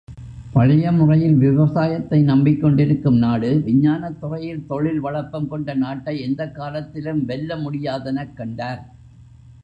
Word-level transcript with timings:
பழைய 0.53 0.91
முறையில் 0.91 1.35
விவசாயத்தை 1.35 2.23
நம்பிக்கொண்டிருக்கும் 2.23 3.17
நாடு 3.17 3.61
விஞ்ஞானத் 3.65 4.17
துறையில் 4.19 4.65
தொழில் 4.67 5.03
வளப்பங்கொண்ட 5.03 5.75
நாட்டை 5.75 6.15
எந்தக்காலத்திலும் 6.21 7.21
வெல்லமுடியாதெனக் 7.27 8.33
கண்டார். 8.33 8.81